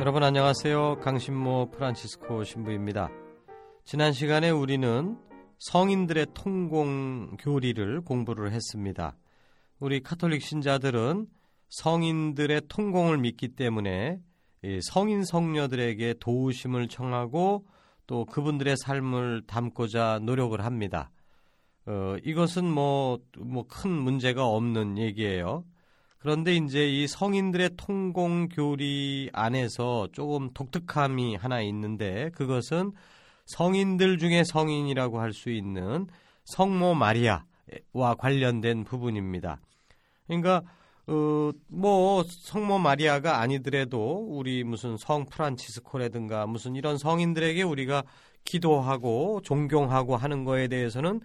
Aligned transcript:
여러분 0.00 0.22
안녕하세요. 0.22 1.00
강신모 1.00 1.72
프란치스코 1.72 2.42
신부입니다. 2.44 3.10
지난 3.84 4.14
시간에 4.14 4.48
우리는 4.48 5.18
성인들의 5.58 6.28
통공 6.32 7.36
교리를 7.36 8.00
공부를 8.00 8.50
했습니다. 8.50 9.14
우리 9.78 10.00
카톨릭 10.00 10.40
신자들은 10.40 11.26
성인들의 11.68 12.62
통공을 12.70 13.18
믿기 13.18 13.48
때문에 13.48 14.18
성인 14.80 15.22
성녀들에게 15.22 16.14
도우심을 16.18 16.88
청하고 16.88 17.66
또 18.06 18.24
그분들의 18.24 18.76
삶을 18.78 19.42
담고자 19.46 20.20
노력을 20.22 20.58
합니다. 20.64 21.10
어, 21.84 22.16
이것은 22.24 22.64
뭐, 22.64 23.18
뭐 23.38 23.64
큰 23.64 23.90
문제가 23.90 24.46
없는 24.46 24.96
얘기예요. 24.96 25.66
그런데 26.20 26.54
이제 26.54 26.86
이 26.86 27.06
성인들의 27.06 27.70
통공 27.76 28.48
교리 28.48 29.30
안에서 29.32 30.08
조금 30.12 30.50
독특함이 30.52 31.36
하나 31.36 31.62
있는데 31.62 32.30
그것은 32.34 32.92
성인들 33.46 34.18
중에 34.18 34.44
성인이라고 34.44 35.18
할 35.18 35.32
수 35.32 35.50
있는 35.50 36.06
성모 36.44 36.94
마리아와 36.94 38.14
관련된 38.18 38.84
부분입니다. 38.84 39.60
그러니까 40.26 40.62
어, 41.06 41.50
뭐 41.68 42.22
성모 42.22 42.78
마리아가 42.78 43.40
아니더라도 43.40 44.26
우리 44.28 44.62
무슨 44.62 44.96
성 44.98 45.24
프란치스코라든가 45.24 46.46
무슨 46.46 46.76
이런 46.76 46.98
성인들에게 46.98 47.62
우리가 47.62 48.04
기도하고 48.44 49.40
존경하고 49.42 50.16
하는 50.16 50.44
거에 50.44 50.68
대해서는 50.68 51.20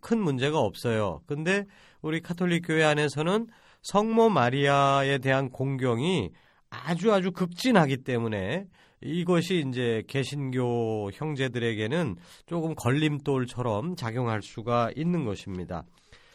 큰 0.00 0.18
문제가 0.18 0.60
없어요. 0.60 1.20
근데 1.26 1.66
우리 2.00 2.20
카톨릭 2.20 2.66
교회 2.66 2.84
안에서는 2.84 3.46
성모 3.82 4.30
마리아에 4.30 5.18
대한 5.18 5.50
공경이 5.50 6.30
아주 6.70 7.12
아주 7.12 7.32
극진하기 7.32 7.98
때문에 7.98 8.66
이것이 9.02 9.64
이제 9.66 10.02
개신교 10.08 11.10
형제들에게는 11.14 12.16
조금 12.46 12.74
걸림돌처럼 12.74 13.96
작용할 13.96 14.42
수가 14.42 14.90
있는 14.94 15.24
것입니다. 15.24 15.84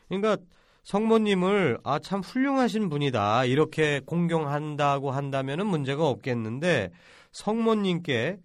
그러니까 0.07 0.37
성모님을 0.83 1.79
아 1.83 1.99
참 1.99 2.21
훌륭하신 2.21 2.89
분이다 2.89 3.45
이렇게 3.45 4.01
공경한다고 4.05 5.11
한다면은 5.11 5.65
문제가 5.67 6.07
없겠는데 6.07 6.91
성모님께 7.31 8.37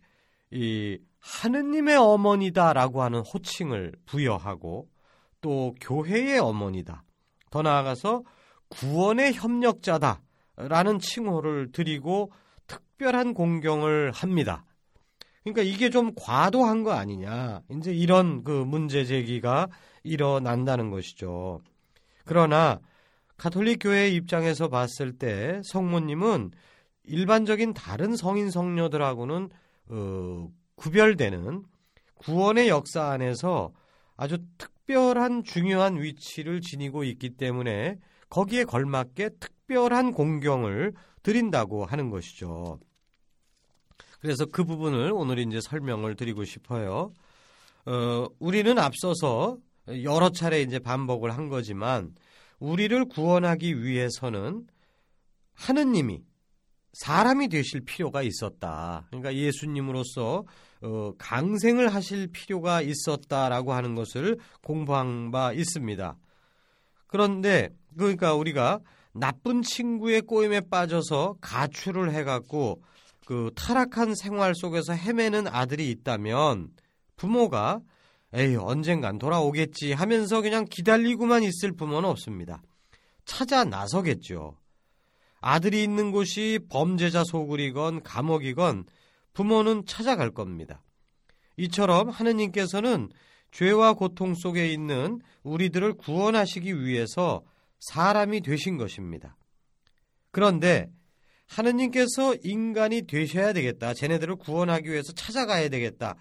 이 0.52 0.98
하느님의 1.20 1.96
어머니다라고 1.96 3.02
하는 3.02 3.20
호칭을 3.20 3.92
부여하고 4.06 4.88
또 5.40 5.74
교회의 5.80 6.38
어머니다. 6.38 7.04
더 7.50 7.62
나아가서 7.62 8.22
구원의 8.70 9.34
협력자다라는 9.34 10.98
칭호를 11.00 11.72
드리고 11.72 12.32
특별한 12.66 13.34
공경을 13.34 14.12
합니다. 14.12 14.64
그러니까 15.44 15.62
이게 15.62 15.90
좀 15.90 16.12
과도한 16.16 16.82
거 16.82 16.92
아니냐. 16.92 17.62
이제 17.70 17.92
이런 17.92 18.44
그 18.44 18.50
문제 18.50 19.04
제기가 19.04 19.68
일어난다는 20.02 20.90
것이죠. 20.90 21.60
그러나 22.24 22.80
가톨릭 23.36 23.78
교회 23.80 24.08
입장에서 24.08 24.68
봤을 24.68 25.12
때 25.12 25.60
성모님은 25.64 26.50
일반적인 27.04 27.74
다른 27.74 28.14
성인 28.14 28.50
성녀들하고는 28.50 29.48
어, 29.88 30.48
구별되는 30.76 31.64
구원의 32.16 32.68
역사 32.68 33.10
안에서 33.10 33.72
아주 34.16 34.38
특별한 34.58 35.44
중요한 35.44 36.00
위치를 36.00 36.60
지니고 36.60 37.04
있기 37.04 37.30
때문에 37.36 37.98
거기에 38.30 38.64
걸맞게 38.64 39.30
특별한 39.40 40.12
공경을 40.12 40.94
드린다고 41.22 41.84
하는 41.84 42.10
것이죠. 42.10 42.78
그래서 44.20 44.46
그 44.46 44.64
부분을 44.64 45.12
오늘 45.12 45.38
이제 45.38 45.60
설명을 45.60 46.16
드리고 46.16 46.44
싶어요. 46.44 47.12
어, 47.86 48.26
우리는 48.38 48.78
앞서서 48.78 49.58
여러 50.02 50.30
차례 50.30 50.62
이제 50.62 50.78
반복을 50.78 51.30
한 51.30 51.48
거지만 51.48 52.14
우리를 52.58 53.06
구원하기 53.06 53.82
위해서는 53.82 54.66
하느님이 55.54 56.22
사람이 56.92 57.48
되실 57.48 57.80
필요가 57.82 58.22
있었다. 58.22 59.06
그러니까 59.08 59.34
예수님으로서 59.34 60.44
어, 60.82 61.12
강생을 61.18 61.94
하실 61.94 62.28
필요가 62.28 62.82
있었다라고 62.82 63.72
하는 63.72 63.94
것을 63.94 64.38
공부한 64.62 65.30
바 65.30 65.52
있습니다. 65.52 66.16
그런데 67.10 67.70
그러니까 67.96 68.34
우리가 68.34 68.78
나쁜 69.12 69.62
친구의 69.62 70.22
꼬임에 70.22 70.62
빠져서 70.70 71.36
가출을 71.40 72.14
해갖고 72.14 72.82
그 73.26 73.50
타락한 73.56 74.14
생활 74.14 74.54
속에서 74.54 74.92
헤매는 74.92 75.48
아들이 75.48 75.90
있다면 75.90 76.68
부모가 77.16 77.80
에이 78.32 78.54
언젠간 78.54 79.18
돌아오겠지 79.18 79.92
하면서 79.92 80.40
그냥 80.40 80.64
기다리고만 80.70 81.42
있을 81.42 81.72
부모는 81.72 82.08
없습니다. 82.08 82.62
찾아 83.24 83.64
나서겠죠. 83.64 84.56
아들이 85.40 85.82
있는 85.82 86.12
곳이 86.12 86.60
범죄자 86.68 87.24
소굴이건 87.24 88.02
감옥이건 88.04 88.84
부모는 89.32 89.84
찾아갈 89.86 90.30
겁니다. 90.30 90.82
이처럼 91.56 92.08
하느님께서는 92.08 93.10
죄와 93.50 93.94
고통 93.94 94.34
속에 94.34 94.72
있는 94.72 95.20
우리들을 95.42 95.94
구원하시기 95.94 96.84
위해서 96.84 97.42
사람이 97.80 98.42
되신 98.42 98.76
것입니다. 98.76 99.36
그런데 100.30 100.90
하느님께서 101.46 102.36
인간이 102.44 103.02
되셔야 103.02 103.52
되겠다. 103.52 103.94
쟤네들을 103.94 104.36
구원하기 104.36 104.88
위해서 104.88 105.12
찾아가야 105.12 105.68
되겠다. 105.68 106.14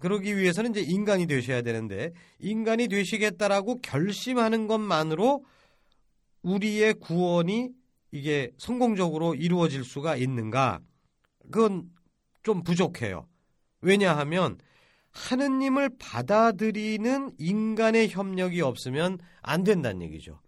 그러기 0.00 0.36
위해서는 0.36 0.72
이제 0.72 0.80
인간이 0.80 1.26
되셔야 1.26 1.62
되는데 1.62 2.12
인간이 2.40 2.88
되시겠다라고 2.88 3.80
결심하는 3.80 4.66
것만으로 4.66 5.44
우리의 6.42 6.94
구원이 6.94 7.70
이게 8.10 8.50
성공적으로 8.58 9.36
이루어질 9.36 9.84
수가 9.84 10.16
있는가? 10.16 10.80
그건 11.44 11.84
좀 12.42 12.64
부족해요. 12.64 13.28
왜냐하면 13.80 14.58
하느님을 15.12 15.90
받아들이는 15.98 17.32
인간의 17.38 18.08
협력이 18.08 18.60
없으면 18.62 19.18
안 19.40 19.62
된다는 19.64 20.02
얘기죠. 20.02 20.40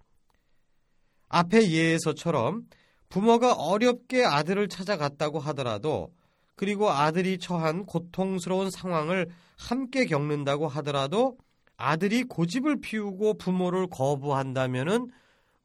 앞에 1.29 1.71
예에서처럼 1.71 2.67
부모가 3.09 3.55
어렵게 3.55 4.25
아들을 4.25 4.69
찾아갔다고 4.69 5.39
하더라도 5.39 6.13
그리고 6.57 6.91
아들이 6.91 7.39
처한 7.39 7.85
고통스러운 7.85 8.71
상황을 8.71 9.29
함께 9.59 10.07
겪는다고 10.07 10.69
하더라도 10.69 11.37
아들이 11.77 12.23
고집을 12.23 12.81
피우고 12.81 13.35
부모를 13.35 13.89
거부한다면 13.89 15.11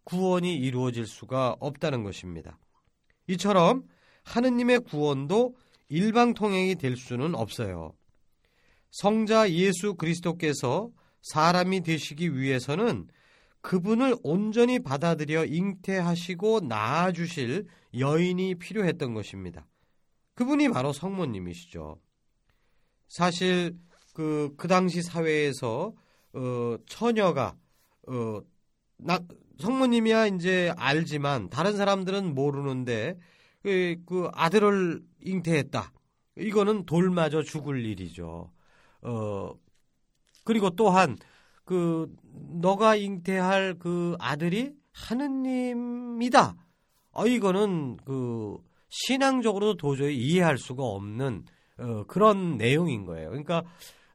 구원이 0.04 0.56
이루어질 0.56 1.06
수가 1.06 1.56
없다는 1.60 2.04
것입니다. 2.04 2.58
이처럼 3.28 3.84
하느님의 4.24 4.80
구원도 4.80 5.56
일방통행이 5.90 6.76
될 6.76 6.98
수는 6.98 7.36
없어요. 7.36 7.94
성자 8.92 9.52
예수 9.52 9.96
그리스도께서 9.96 10.90
사람이 11.22 11.82
되시기 11.82 12.38
위해서는 12.38 13.08
그분을 13.62 14.16
온전히 14.24 14.80
받아들여 14.80 15.46
잉태하시고 15.46 16.62
낳아주실 16.62 17.68
여인이 17.98 18.56
필요했던 18.56 19.14
것입니다. 19.14 19.68
그분이 20.36 20.70
바로 20.70 20.94
성모님이시죠. 20.94 22.00
사실 23.10 23.78
그, 24.14 24.54
그 24.58 24.68
당시 24.68 25.02
사회에서 25.02 25.94
어, 26.34 26.78
처녀가 26.86 27.58
어, 28.08 28.42
나, 28.98 29.20
성모님이야 29.60 30.28
이제 30.28 30.74
알지만 30.78 31.50
다른 31.50 31.76
사람들은 31.76 32.34
모르는데 32.34 33.18
그, 33.62 33.98
그 34.06 34.30
아들을 34.34 35.02
잉태했다. 35.22 35.92
이거는 36.38 36.86
돌마저 36.86 37.44
죽을 37.44 37.86
일이죠. 37.86 38.52
어 39.02 39.52
그리고 40.44 40.70
또한 40.72 41.18
그 41.66 42.14
너가 42.62 42.96
잉태할 42.96 43.76
그 43.80 44.16
아들이 44.20 44.74
하느님이다. 44.94 46.56
어 47.12 47.28
이거는 47.28 47.98
그 48.06 48.58
신앙적으로 48.90 49.76
도저히 49.76 50.18
이해할 50.18 50.58
수가 50.58 50.84
없는 50.84 51.46
어, 51.78 52.04
그런 52.08 52.58
내용인 52.58 53.06
거예요. 53.06 53.30
그러니까 53.30 53.64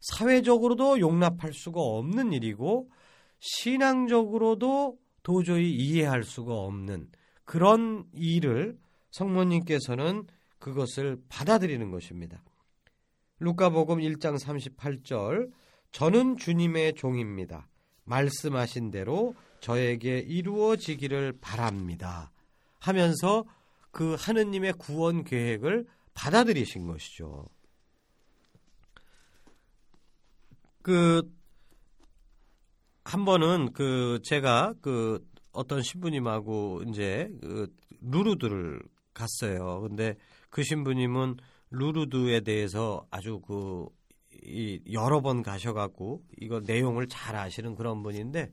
사회적으로도 0.00 1.00
용납할 1.00 1.52
수가 1.52 1.80
없는 1.80 2.32
일이고 2.32 2.90
신앙적으로도 3.38 4.98
도저히 5.22 5.70
이해할 5.70 6.24
수가 6.24 6.52
없는 6.54 7.08
그런 7.44 8.04
일을 8.12 8.78
성모님께서는 9.10 10.26
그것을 10.58 11.18
받아들이는 11.28 11.90
것입니다. 11.90 12.42
루카복음 13.40 13.98
1장 13.98 14.38
38절 14.38 15.50
저는 15.92 16.36
주님의 16.36 16.94
종입니다. 16.94 17.68
말씀하신 18.04 18.90
대로 18.90 19.34
저에게 19.60 20.18
이루어지기를 20.18 21.38
바랍니다. 21.40 22.30
하면서 22.78 23.44
그 23.90 24.16
하느님의 24.18 24.74
구원 24.74 25.24
계획을 25.24 25.86
받아들이신 26.14 26.86
것이죠. 26.86 27.48
그, 30.82 31.22
한 33.04 33.24
번은 33.24 33.72
그, 33.72 34.20
제가 34.22 34.74
그, 34.82 35.24
어떤 35.52 35.82
신부님하고 35.82 36.82
이제 36.88 37.30
그 37.40 37.74
루루드를 38.00 38.82
갔어요. 39.14 39.80
근데 39.82 40.16
그 40.50 40.62
신부님은 40.62 41.36
루루드에 41.76 42.40
대해서 42.40 43.06
아주 43.10 43.40
그, 43.40 43.86
이 44.42 44.80
여러 44.92 45.20
번 45.20 45.42
가셔갖고 45.42 46.22
이거 46.40 46.60
내용을 46.60 47.06
잘 47.08 47.36
아시는 47.36 47.74
그런 47.76 48.02
분인데 48.02 48.50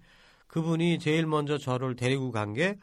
그분이 0.48 1.00
제일 1.00 1.26
먼저 1.28 1.58
저를 1.58 1.96
데리고 1.96 2.32
간 2.32 2.54
게 2.54 2.78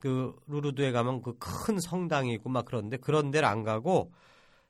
그 0.00 0.34
루루드에 0.46 0.92
가면 0.92 1.20
그 1.22 1.34
큰 1.38 1.78
성당이 1.78 2.32
있고 2.34 2.48
막 2.50 2.64
그런데 2.64 2.96
그런 2.96 3.30
데를 3.30 3.46
안 3.46 3.62
가고 3.62 4.12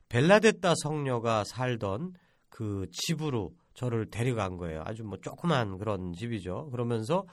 벨라데타 0.08 0.74
성녀가 0.82 1.44
살던 1.44 2.14
그 2.48 2.86
집으로 2.92 3.54
저를 3.74 4.10
데려간 4.10 4.56
거예요. 4.56 4.82
아주 4.84 5.04
뭐 5.04 5.18
조그만 5.22 5.78
그런 5.78 6.12
집이죠. 6.12 6.68
그러면서 6.70 7.24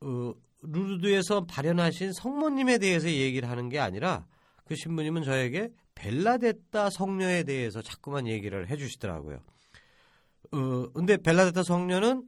어, 0.00 0.32
루르드에서 0.62 1.44
발현하신 1.44 2.12
성모님에 2.14 2.78
대해서 2.78 3.08
얘기를 3.08 3.48
하는 3.48 3.68
게 3.68 3.78
아니라 3.78 4.26
그 4.64 4.74
신부님은 4.74 5.22
저에게 5.22 5.68
벨라데타 5.98 6.90
성녀에 6.90 7.42
대해서 7.42 7.82
자꾸만 7.82 8.28
얘기를 8.28 8.68
해주시더라고요. 8.70 9.40
어, 10.52 10.88
근데 10.94 11.16
벨라데타 11.16 11.64
성녀는 11.64 12.24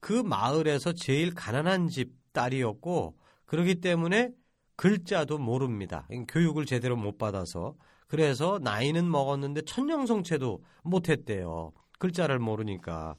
그 0.00 0.12
마을에서 0.12 0.92
제일 0.92 1.34
가난한 1.34 1.88
집 1.88 2.12
딸이었고 2.32 3.16
그러기 3.46 3.76
때문에 3.76 4.30
글자도 4.76 5.38
모릅니다. 5.38 6.06
교육을 6.28 6.66
제대로 6.66 6.96
못 6.96 7.18
받아서 7.18 7.74
그래서 8.06 8.60
나이는 8.62 9.10
먹었는데 9.10 9.62
천년성체도 9.62 10.62
못했대요. 10.82 11.72
글자를 11.98 12.38
모르니까. 12.38 13.16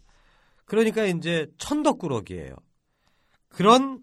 그러니까 0.66 1.06
이제 1.06 1.48
천덕꾸러기예요. 1.58 2.56
그런 3.50 4.02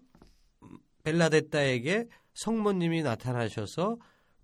벨라데타에게 1.03 2.07
성모님이 2.33 3.03
나타나셔서 3.03 3.97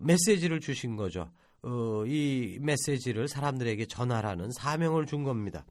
메시지를 0.03 0.59
주신 0.59 0.95
거죠. 0.95 1.29
어, 1.61 2.03
이 2.05 2.57
메시지를 2.61 3.27
사람들에게 3.27 3.85
전하라는 3.85 4.51
사명을 4.51 5.05
준 5.05 5.23
겁니다. 5.23 5.65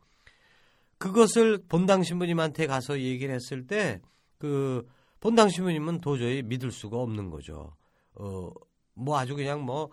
그것을 0.98 1.58
본당 1.68 2.02
신부님한테 2.02 2.66
가서 2.66 3.00
얘기를 3.00 3.34
했을 3.34 3.66
때 3.66 4.00
그 4.42 4.84
본당 5.20 5.50
신부님은 5.50 6.00
도저히 6.00 6.42
믿을 6.42 6.72
수가 6.72 6.96
없는 6.96 7.30
거죠. 7.30 7.76
어, 8.16 8.50
뭐 8.94 9.16
아주 9.16 9.36
그냥 9.36 9.62
뭐 9.62 9.88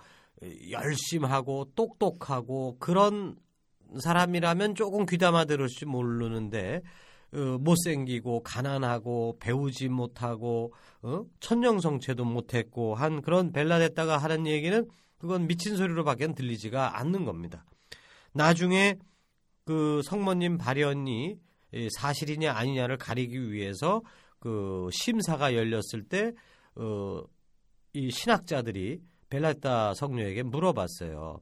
열심하고 0.72 1.70
똑똑하고 1.76 2.78
그런 2.80 3.36
사람이라면 4.00 4.74
조금 4.74 5.06
귀담아 5.06 5.46
들을지 5.46 5.86
모르는데 5.86 6.82
어, 7.34 7.58
못생기고 7.60 8.44
가난하고 8.44 9.38
배우지 9.40 9.90
못하고 9.90 10.74
어? 11.02 11.24
천년성체도 11.40 12.26
못했고 12.26 12.96
한 12.96 13.22
그런 13.22 13.52
벨라데타가 13.52 14.18
하는 14.18 14.48
얘기는 14.48 14.88
그건 15.18 15.48
미친 15.48 15.76
소리로밖에 15.76 16.34
들리지가 16.34 17.00
않는 17.00 17.26
겁니다. 17.26 17.66
나중에 18.34 18.96
그 19.66 20.02
성모님 20.04 20.58
발현이 20.58 21.38
사실이냐 21.98 22.54
아니냐를 22.54 22.98
가리기 22.98 23.52
위해서 23.52 24.02
그 24.40 24.90
심사가 24.92 25.54
열렸을 25.54 26.04
때 26.08 26.32
어, 26.76 27.22
이 27.94 28.10
신학자들이 28.10 29.02
벨라타 29.30 29.94
성녀에게 29.94 30.44
물어봤어요. 30.44 31.42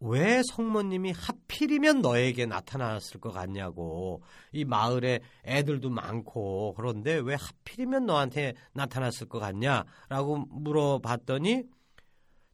왜 0.00 0.42
성모님이 0.52 1.12
하필이면 1.12 2.02
너에게 2.02 2.46
나타났을 2.46 3.20
것 3.20 3.32
같냐고. 3.32 4.22
이 4.52 4.64
마을에 4.64 5.20
애들도 5.46 5.88
많고 5.90 6.74
그런데 6.76 7.14
왜 7.14 7.34
하필이면 7.34 8.06
너한테 8.06 8.54
나타났을 8.72 9.28
것 9.28 9.38
같냐라고 9.38 10.46
물어봤더니 10.50 11.64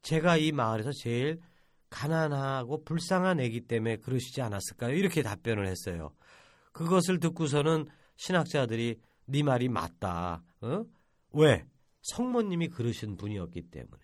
제가 0.02 0.36
이 0.36 0.52
마을에서 0.52 0.92
제일 0.92 1.40
가난하고 1.90 2.84
불쌍한 2.84 3.40
애기 3.40 3.62
때문에 3.62 3.96
그러시지 3.96 4.40
않았을까요? 4.42 4.94
이렇게 4.94 5.22
답변을 5.22 5.66
했어요. 5.66 6.12
그것을 6.72 7.18
듣고서는 7.18 7.86
신학자들이 8.16 9.00
네 9.26 9.42
말이 9.42 9.68
맞다. 9.68 10.42
어? 10.60 10.84
왜? 11.32 11.64
성모님이 12.02 12.68
그러신 12.68 13.16
분이었기 13.16 13.62
때문에. 13.70 14.02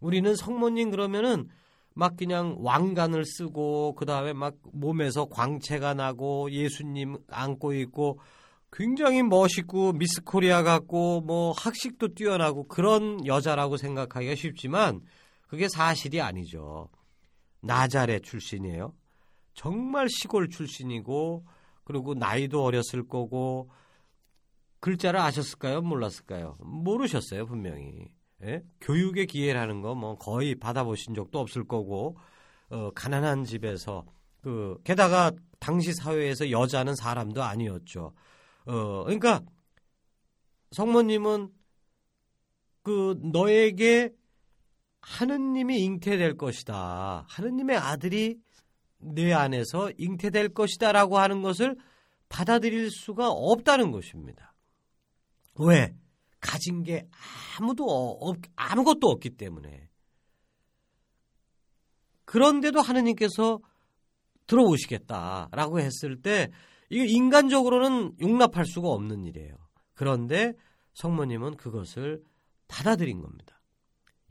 우리는 0.00 0.34
성모님 0.34 0.90
그러면은 0.90 1.48
막 1.98 2.14
그냥 2.18 2.56
왕관을 2.58 3.24
쓰고 3.24 3.94
그 3.94 4.04
다음에 4.04 4.34
막 4.34 4.56
몸에서 4.70 5.24
광채가 5.24 5.94
나고 5.94 6.50
예수님 6.50 7.16
안고 7.28 7.72
있고 7.72 8.20
굉장히 8.70 9.22
멋있고 9.22 9.94
미스 9.94 10.22
코리아 10.22 10.62
같고 10.62 11.22
뭐 11.22 11.52
학식도 11.52 12.08
뛰어나고 12.08 12.68
그런 12.68 13.26
여자라고 13.26 13.78
생각하기가 13.78 14.34
쉽지만 14.34 15.00
그게 15.48 15.70
사실이 15.70 16.20
아니죠. 16.20 16.90
나자렛 17.62 18.22
출신이에요. 18.22 18.92
정말 19.54 20.08
시골 20.10 20.50
출신이고 20.50 21.46
그리고 21.84 22.12
나이도 22.12 22.62
어렸을 22.62 23.08
거고 23.08 23.70
글자를 24.80 25.18
아셨을까요? 25.18 25.80
몰랐을까요? 25.80 26.58
모르셨어요, 26.60 27.46
분명히. 27.46 28.12
예? 28.46 28.62
교육의 28.80 29.26
기회라는 29.26 29.82
거 29.82 29.94
뭐 29.94 30.16
거의 30.16 30.54
받아보신 30.54 31.14
적도 31.14 31.38
없을 31.38 31.64
거고 31.66 32.16
어, 32.70 32.90
가난한 32.94 33.44
집에서 33.44 34.04
그 34.40 34.78
게다가 34.84 35.32
당시 35.58 35.92
사회에서 35.92 36.50
여자는 36.50 36.94
사람도 36.94 37.42
아니었죠. 37.42 38.12
어, 38.66 39.04
그러니까 39.04 39.40
성모님은 40.72 41.50
그 42.82 43.18
너에게 43.32 44.12
하느님이 45.00 45.80
잉태될 45.84 46.36
것이다. 46.36 47.24
하느님의 47.28 47.76
아들이 47.76 48.38
내 48.98 49.32
안에서 49.32 49.90
잉태될 49.98 50.50
것이다라고 50.50 51.18
하는 51.18 51.42
것을 51.42 51.76
받아들일 52.28 52.90
수가 52.90 53.30
없다는 53.30 53.92
것입니다. 53.92 54.54
왜? 55.58 55.94
가진 56.46 56.84
게 56.84 57.08
아무도 57.58 57.84
없, 57.84 58.38
아무것도 58.54 59.08
없기 59.08 59.30
때문에. 59.30 59.88
그런데도 62.24 62.80
하느님께서 62.80 63.58
들어오시겠다라고 64.46 65.80
했을 65.80 66.22
때 66.22 66.50
이게 66.88 67.04
인간적으로는 67.06 68.16
용납할 68.20 68.64
수가 68.64 68.88
없는 68.88 69.24
일이에요. 69.24 69.56
그런데 69.94 70.52
성모님은 70.94 71.56
그것을 71.56 72.22
받아들인 72.68 73.20
겁니다. 73.20 73.60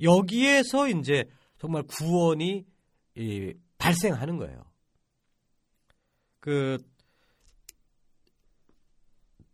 여기에서 0.02 0.88
이제 0.90 1.26
정말 1.58 1.84
구원이 1.84 2.66
발생하는 3.78 4.38
거예요. 4.38 4.72
그 6.40 6.78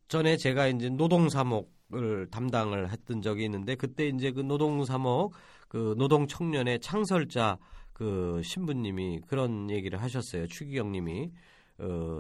전에 0.08 0.36
제가 0.38 0.68
이제 0.68 0.90
노동사목 0.90 1.72
을 1.94 2.28
담당을 2.32 2.92
했던 2.92 3.22
적이 3.22 3.46
있는데 3.46 3.76
그때 3.76 4.08
이제 4.08 4.32
그 4.32 4.42
노동 4.42 4.86
사목 4.86 5.34
그 5.68 5.96
노동 5.98 6.28
청년의 6.28 6.80
창설자 6.80 7.58
그 7.94 8.42
신부님이 8.44 9.22
그런 9.28 9.70
얘기를 9.70 10.02
하셨어요. 10.02 10.48
추기경님이 10.48 11.32
어, 11.80 12.20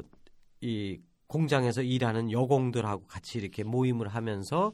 이 0.61 0.99
공장에서 1.27 1.81
일하는 1.81 2.31
여공들하고 2.31 3.07
같이 3.07 3.37
이렇게 3.37 3.63
모임을 3.63 4.09
하면서 4.09 4.73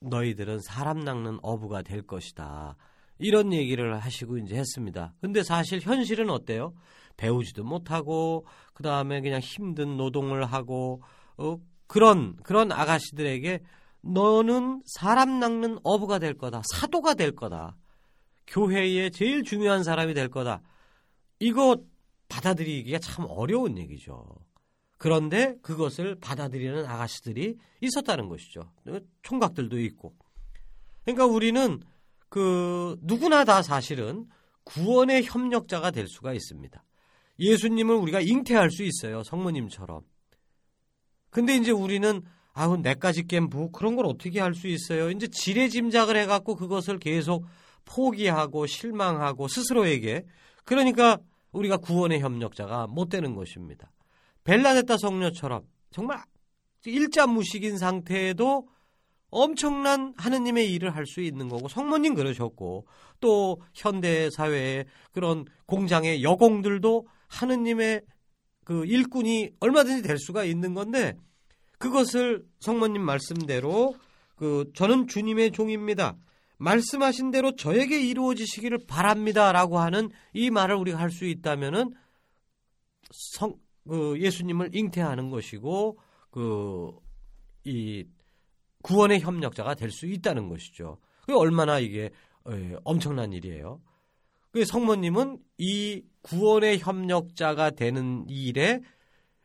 너희들은 0.00 0.60
사람 0.60 1.00
낚는 1.00 1.38
어부가 1.42 1.82
될 1.82 2.02
것이다. 2.02 2.76
이런 3.18 3.52
얘기를 3.52 3.98
하시고 3.98 4.38
이제 4.38 4.56
했습니다. 4.56 5.14
근데 5.20 5.42
사실 5.42 5.80
현실은 5.80 6.30
어때요? 6.30 6.74
배우지도 7.16 7.64
못하고 7.64 8.46
그 8.74 8.82
다음에 8.82 9.20
그냥 9.20 9.40
힘든 9.40 9.96
노동을 9.96 10.44
하고 10.44 11.02
어, 11.38 11.56
그런 11.86 12.36
그런 12.42 12.72
아가씨들에게 12.72 13.60
너는 14.02 14.82
사람 14.86 15.40
낚는 15.40 15.78
어부가 15.82 16.18
될 16.18 16.34
거다. 16.36 16.62
사도가 16.72 17.14
될 17.14 17.32
거다. 17.32 17.76
교회의 18.46 19.10
제일 19.10 19.42
중요한 19.42 19.82
사람이 19.82 20.14
될 20.14 20.28
거다. 20.28 20.62
이거 21.40 21.76
받아들이기가 22.28 22.98
참 22.98 23.26
어려운 23.28 23.78
얘기죠. 23.78 24.24
그런데 24.98 25.56
그것을 25.62 26.16
받아들이는 26.20 26.86
아가씨들이 26.86 27.56
있었다는 27.80 28.28
것이죠. 28.28 28.72
총각들도 29.22 29.78
있고. 29.80 30.14
그러니까 31.04 31.26
우리는 31.26 31.80
그 32.28 32.96
누구나 33.02 33.44
다 33.44 33.62
사실은 33.62 34.26
구원의 34.64 35.24
협력자가 35.24 35.90
될 35.90 36.08
수가 36.08 36.32
있습니다. 36.32 36.82
예수님을 37.38 37.94
우리가 37.94 38.20
잉태할 38.20 38.70
수 38.70 38.82
있어요. 38.82 39.22
성모님처럼. 39.22 40.02
근데 41.36 41.54
이제 41.54 41.70
우리는 41.70 42.22
아우 42.54 42.78
내까지 42.78 43.26
깬부 43.26 43.70
그런 43.70 43.94
걸 43.94 44.06
어떻게 44.06 44.40
할 44.40 44.54
수 44.54 44.68
있어요? 44.68 45.10
이제 45.10 45.28
지레 45.28 45.68
짐작을 45.68 46.16
해갖고 46.16 46.54
그것을 46.54 46.98
계속 46.98 47.44
포기하고 47.84 48.66
실망하고 48.66 49.46
스스로에게 49.46 50.24
그러니까 50.64 51.18
우리가 51.52 51.76
구원의 51.76 52.20
협력자가 52.20 52.86
못 52.86 53.10
되는 53.10 53.34
것입니다. 53.34 53.92
벨라데타 54.44 54.96
성녀처럼 54.96 55.64
정말 55.90 56.22
일자 56.86 57.26
무식인 57.26 57.76
상태에도 57.76 58.66
엄청난 59.28 60.14
하느님의 60.16 60.72
일을 60.72 60.96
할 60.96 61.04
수 61.04 61.20
있는 61.20 61.50
거고 61.50 61.68
성모님 61.68 62.14
그러셨고 62.14 62.86
또 63.20 63.60
현대 63.74 64.30
사회의 64.30 64.86
그런 65.12 65.44
공장의 65.66 66.22
여공들도 66.22 67.06
하느님의 67.28 68.00
그 68.64 68.86
일꾼이 68.86 69.50
얼마든지 69.60 70.00
될 70.00 70.18
수가 70.18 70.44
있는 70.44 70.72
건데 70.72 71.14
그것을 71.78 72.44
성모님 72.60 73.02
말씀대로 73.02 73.94
그 74.36 74.70
저는 74.74 75.06
주님의 75.08 75.52
종입니다. 75.52 76.16
말씀하신 76.58 77.30
대로 77.30 77.54
저에게 77.54 78.00
이루어지시기를 78.00 78.86
바랍니다라고 78.86 79.78
하는 79.78 80.10
이 80.32 80.50
말을 80.50 80.76
우리가 80.76 80.98
할 80.98 81.10
수 81.10 81.26
있다면은 81.26 81.92
성, 83.10 83.54
그 83.86 84.18
예수님을 84.20 84.74
잉태하는 84.74 85.30
것이고 85.30 85.98
그 86.30 87.06
이 87.66 88.04
구원의 88.82 89.20
협력자가 89.20 89.74
될 89.74 89.90
수 89.90 90.06
있다는 90.06 90.48
것이죠. 90.48 90.98
그 91.26 91.36
얼마나 91.36 91.80
이게 91.80 92.10
예, 92.48 92.76
엄청난 92.84 93.32
일이에요. 93.32 93.82
그 94.52 94.64
성모님은 94.64 95.38
이 95.58 96.04
구원의 96.22 96.78
협력자가 96.78 97.70
되는 97.70 98.24
일에 98.28 98.80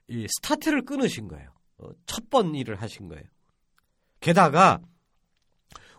이 0.08 0.28
스타트를 0.28 0.86
끊으신 0.86 1.28
거예요. 1.28 1.51
어, 1.82 1.90
첫번 2.06 2.56
일을 2.56 2.82
하신 2.82 3.08
거예요. 3.10 3.24
게다가 4.20 4.82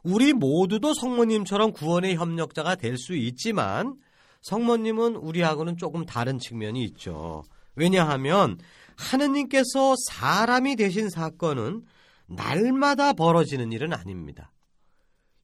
우리 0.02 0.32
모두도 0.32 0.94
성모님처럼 0.94 1.72
구원의 1.72 2.16
협력자가 2.16 2.74
될 2.76 2.96
수 2.96 3.14
있지만 3.14 3.96
성모님은 4.42 5.16
우리하고는 5.16 5.76
조금 5.76 6.04
다른 6.04 6.38
측면이 6.38 6.82
있죠. 6.84 7.44
왜냐하면 7.76 8.58
하느님께서 8.96 9.94
사람이 10.08 10.76
되신 10.76 11.08
사건은 11.08 11.84
날마다 12.26 13.12
벌어지는 13.12 13.70
일은 13.72 13.92
아닙니다. 13.92 14.52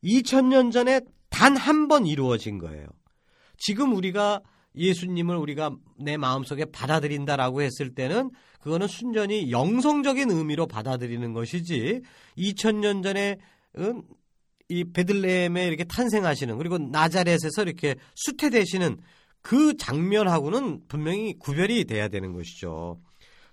2000년 0.05 0.73
전에 0.73 1.01
단 1.31 1.57
한 1.57 1.89
번 1.89 2.07
이루어진 2.07 2.59
거예요. 2.59 2.87
지금 3.57 3.95
우리가 3.95 4.41
예수님을 4.79 5.37
우리가 5.37 5.77
내 5.99 6.17
마음속에 6.17 6.67
받아들인다라고 6.67 7.63
했을 7.63 7.95
때는 7.95 8.31
그거는 8.61 8.87
순전히 8.87 9.51
영성적인 9.51 10.31
의미로 10.31 10.67
받아들이는 10.67 11.33
것이지 11.33 12.03
2000년 12.37 13.03
전에 13.03 13.39
이 14.69 14.85
베들레헴에 14.85 15.67
이렇게 15.67 15.85
탄생하시는 15.85 16.57
그리고 16.59 16.79
나자렛에서 16.79 17.63
이렇게 17.63 17.97
수태되시는 18.15 18.99
그 19.41 19.77
장면하고는 19.77 20.83
분명히 20.89 21.35
구별이 21.39 21.85
돼야 21.85 22.09
되는 22.09 22.33
것이죠. 22.33 23.01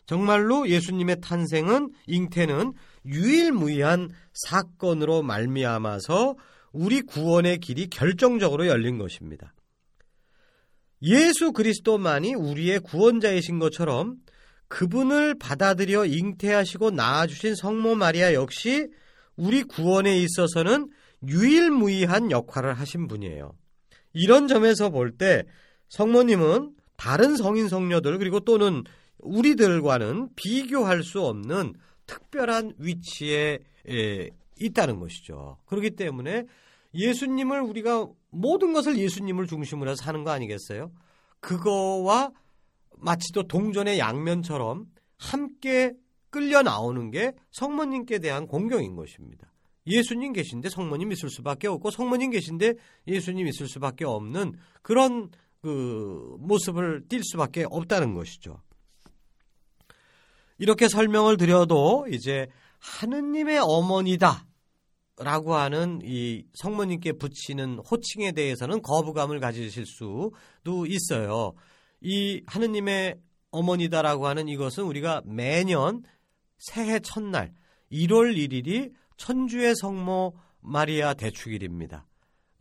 정말로 0.06 0.68
예수님의 0.68 1.22
탄생은 1.22 1.92
잉태는 2.08 2.74
유일무이한 3.06 4.10
사건으로 4.34 5.24
말미암아서 5.24 6.36
우리 6.74 7.02
구원의 7.02 7.60
길이 7.60 7.88
결정적으로 7.88 8.68
열린 8.68 8.98
것입니다. 8.98 9.55
예수 11.02 11.52
그리스도만이 11.52 12.36
우리의 12.36 12.80
구원자이신 12.80 13.60
것처럼 13.60 14.18
그분을 14.68 15.36
받아들여 15.38 16.06
잉태하시고 16.06 16.92
낳아주신 16.92 17.56
성모 17.56 17.96
마리아 17.96 18.34
역시 18.34 18.88
우리 19.36 19.64
구원에 19.64 20.18
있어서는 20.18 20.90
유일무이한 21.28 22.32
역할을 22.32 22.74
하신 22.74 23.08
분이에요. 23.08 23.54
이런 24.14 24.48
점에서 24.48 24.90
볼 24.90 25.18
때 25.18 25.44
성모님은 25.90 26.72
다른 26.98 27.36
성인 27.36 27.68
성녀들 27.68 28.18
그리고 28.18 28.40
또는 28.40 28.84
우리들과는 29.20 30.30
비교할 30.36 31.04
수 31.04 31.22
없는 31.22 31.74
특별한 32.08 32.74
위치에 32.78 33.60
에, 33.90 34.30
있다는 34.60 35.00
것이죠. 35.00 35.58
그렇기 35.66 35.92
때문에 35.92 36.46
예수님을 36.94 37.62
우리가 37.62 38.08
모든 38.36 38.74
것을 38.74 38.98
예수님을 38.98 39.48
중심으로 39.48 39.92
해서 39.92 40.04
사는 40.04 40.24
거 40.24 40.32
아니겠어요? 40.32 40.92
그거와 41.40 42.32
마치 42.98 43.32
또 43.34 43.44
동전의 43.44 44.00
양면처럼 44.00 44.88
함께 45.18 45.94
끌려 46.30 46.62
나오는 46.62 47.12
게 47.12 47.34
성모님께 47.52 48.20
대한 48.20 48.48
공경인 48.48 48.96
것입니다. 48.96 49.52
예수님 49.88 50.34
계신데 50.34 50.70
성모님 50.70 51.12
있을 51.12 51.30
수밖에 51.30 51.68
없고 51.68 51.92
성모님 51.92 52.32
계신데 52.32 52.74
예수님 53.08 53.48
있을 53.48 53.68
수밖에 53.68 54.04
없는 54.06 54.54
그런 54.82 55.30
그 55.62 56.36
모습을 56.40 57.06
띌 57.08 57.22
수밖에 57.24 57.66
없다는 57.70 58.14
것이죠. 58.14 58.62
이렇게 60.58 60.88
설명을 60.88 61.38
드려도 61.38 62.08
이제 62.10 62.48
하느님의 62.80 63.60
어머니다 63.62 64.46
라고 65.18 65.56
하는 65.56 66.02
이 66.04 66.44
성모님께 66.56 67.14
붙이는 67.14 67.80
호칭에 67.80 68.34
대해서는 68.34 68.82
거부감을 68.82 69.40
가지실 69.40 69.86
수도 69.86 70.86
있어요. 70.88 71.54
이 72.02 72.42
하느님의 72.48 73.16
어머니다라고 73.52 74.28
하는 74.28 74.50
이것은 74.50 74.84
우리가 74.84 75.22
매년 75.26 76.04
새해 76.58 77.00
첫날 77.00 77.54
1월 77.92 78.36
1일이 78.36 78.92
천주의 79.18 79.74
성모 79.76 80.36
마리아 80.60 81.14
대축일입니다. 81.14 82.06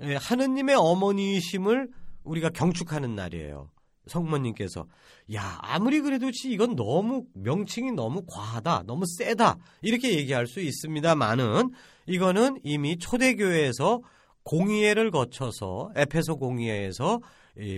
예, 0.02 0.14
하느님의 0.16 0.76
어머니이심을 0.76 1.88
우리가 2.22 2.50
경축하는 2.50 3.14
날이에요. 3.16 3.70
성모님께서 4.06 4.86
야 5.34 5.58
아무리 5.62 6.00
그래도 6.00 6.30
이건 6.44 6.76
너무 6.76 7.24
명칭이 7.34 7.92
너무 7.92 8.24
과하다 8.26 8.84
너무 8.86 9.04
세다 9.18 9.56
이렇게 9.82 10.14
얘기할 10.16 10.46
수 10.46 10.60
있습니다만은 10.60 11.70
이거는 12.06 12.60
이미 12.62 12.98
초대교회에서 12.98 14.02
공의회를 14.42 15.10
거쳐서 15.10 15.90
에페소 15.96 16.36
공의회에서 16.36 17.20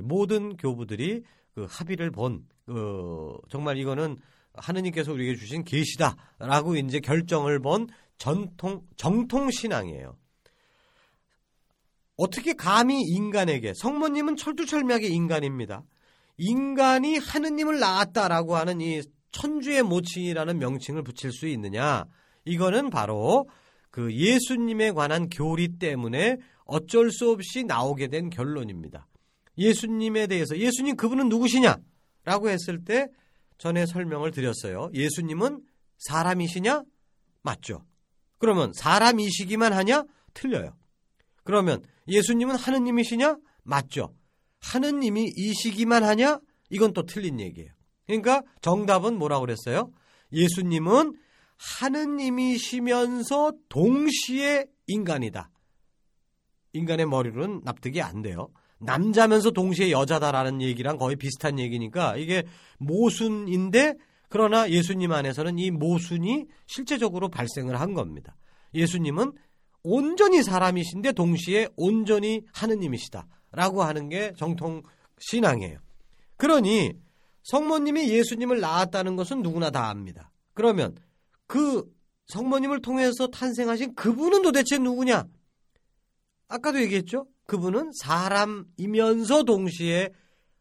모든 0.02 0.56
교부들이 0.56 1.22
그 1.54 1.66
합의를 1.68 2.10
본 2.10 2.44
그, 2.66 3.36
정말 3.48 3.78
이거는 3.78 4.16
하느님께서 4.54 5.12
우리에게 5.12 5.36
주신 5.38 5.64
계시다라고 5.64 6.76
이제 6.76 7.00
결정을 7.00 7.60
본 7.60 7.88
전통 8.18 8.82
정통 8.96 9.50
신앙이에요. 9.50 10.16
어떻게 12.16 12.54
감히 12.54 13.02
인간에게 13.02 13.74
성모님은 13.76 14.36
철두철미하게 14.36 15.08
인간입니다. 15.08 15.84
인간이 16.38 17.18
하느님을 17.18 17.78
낳았다라고 17.78 18.56
하는 18.56 18.80
이 18.80 19.02
천주의 19.30 19.82
모친이라는 19.82 20.58
명칭을 20.58 21.02
붙일 21.02 21.32
수 21.32 21.46
있느냐? 21.48 22.04
이거는 22.44 22.90
바로 22.90 23.48
그 23.90 24.14
예수님에 24.14 24.92
관한 24.92 25.28
교리 25.28 25.78
때문에 25.78 26.38
어쩔 26.64 27.10
수 27.10 27.30
없이 27.30 27.64
나오게 27.64 28.08
된 28.08 28.30
결론입니다. 28.30 29.06
예수님에 29.58 30.26
대해서 30.26 30.58
예수님 30.58 30.96
그분은 30.96 31.28
누구시냐? 31.28 31.76
라고 32.24 32.48
했을 32.50 32.84
때 32.84 33.08
전에 33.58 33.86
설명을 33.86 34.32
드렸어요. 34.32 34.90
예수님은 34.92 35.62
사람이시냐? 35.98 36.82
맞죠. 37.42 37.84
그러면 38.38 38.72
사람이시기만 38.74 39.72
하냐? 39.72 40.04
틀려요. 40.34 40.76
그러면 41.44 41.82
예수님은 42.08 42.56
하느님이시냐? 42.56 43.36
맞죠. 43.62 44.12
하느님이 44.72 45.32
이시기만 45.36 46.02
하냐? 46.04 46.40
이건 46.70 46.92
또 46.92 47.04
틀린 47.06 47.40
얘기예요. 47.40 47.70
그러니까 48.06 48.42
정답은 48.60 49.18
뭐라고 49.18 49.42
그랬어요? 49.42 49.92
예수님은 50.32 51.14
하느님이시면서 51.80 53.52
동시에 53.68 54.66
인간이다. 54.86 55.50
인간의 56.72 57.06
머리로는 57.06 57.62
납득이 57.64 58.02
안 58.02 58.22
돼요. 58.22 58.48
남자면서 58.78 59.52
동시에 59.52 59.90
여자다라는 59.90 60.60
얘기랑 60.60 60.98
거의 60.98 61.16
비슷한 61.16 61.58
얘기니까 61.58 62.16
이게 62.16 62.44
모순인데 62.78 63.94
그러나 64.28 64.68
예수님 64.68 65.12
안에서는 65.12 65.58
이 65.58 65.70
모순이 65.70 66.46
실제적으로 66.66 67.28
발생을 67.28 67.80
한 67.80 67.94
겁니다. 67.94 68.36
예수님은 68.74 69.32
온전히 69.82 70.42
사람이신데 70.42 71.12
동시에 71.12 71.68
온전히 71.76 72.42
하느님이시다 72.52 73.26
라고 73.56 73.82
하는 73.82 74.10
게 74.10 74.34
정통 74.36 74.82
신앙이에요. 75.18 75.78
그러니 76.36 76.92
성모님이 77.42 78.10
예수님을 78.10 78.60
낳았다는 78.60 79.16
것은 79.16 79.42
누구나 79.42 79.70
다 79.70 79.88
압니다. 79.88 80.30
그러면 80.52 80.94
그 81.46 81.90
성모님을 82.26 82.82
통해서 82.82 83.28
탄생하신 83.28 83.94
그분은 83.94 84.42
도대체 84.42 84.78
누구냐? 84.78 85.24
아까도 86.48 86.80
얘기했죠? 86.82 87.26
그분은 87.46 87.92
사람이면서 87.94 89.44
동시에 89.44 90.10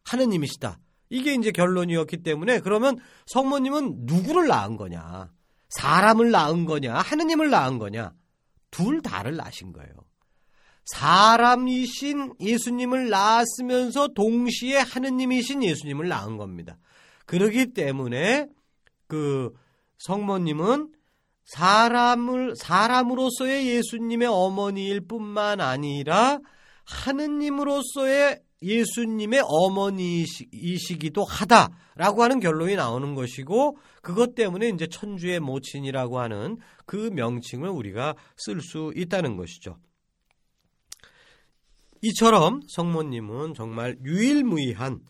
하느님이시다. 0.04 0.78
이게 1.10 1.34
이제 1.34 1.50
결론이었기 1.50 2.22
때문에 2.22 2.60
그러면 2.60 2.98
성모님은 3.26 4.06
누구를 4.06 4.46
낳은 4.46 4.76
거냐? 4.76 5.30
사람을 5.68 6.30
낳은 6.30 6.64
거냐? 6.64 6.94
하느님을 6.94 7.50
낳은 7.50 7.78
거냐? 7.78 8.12
둘 8.70 9.02
다를 9.02 9.36
낳으신 9.36 9.72
거예요. 9.72 9.92
사람이신 10.86 12.34
예수님을 12.40 13.10
낳았으면서 13.10 14.08
동시에 14.08 14.78
하느님이신 14.78 15.62
예수님을 15.62 16.08
낳은 16.08 16.36
겁니다. 16.36 16.78
그러기 17.26 17.72
때문에 17.72 18.46
그 19.08 19.52
성모님은 19.98 20.92
사람을 21.44 22.54
사람으로서의 22.56 23.68
예수님의 23.68 24.28
어머니일 24.28 25.00
뿐만 25.02 25.60
아니라 25.60 26.40
하느님으로서의 26.84 28.40
예수님의 28.62 29.42
어머니이시기도 29.44 31.24
하다라고 31.24 32.22
하는 32.22 32.40
결론이 32.40 32.76
나오는 32.76 33.14
것이고 33.14 33.76
그것 34.02 34.34
때문에 34.34 34.68
이제 34.68 34.86
천주의 34.86 35.38
모친이라고 35.40 36.18
하는 36.18 36.58
그 36.86 37.10
명칭을 37.12 37.68
우리가 37.68 38.14
쓸 38.36 38.60
수 38.60 38.92
있다는 38.96 39.36
것이죠. 39.36 39.76
이처럼 42.02 42.60
성모님은 42.68 43.54
정말 43.54 43.96
유일무이한 44.04 45.00